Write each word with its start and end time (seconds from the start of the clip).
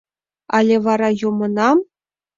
—Але 0.57 0.75
вара 0.85 1.09
йомынам?» 1.21 1.77